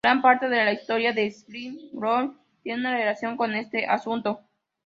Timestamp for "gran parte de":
0.03-0.55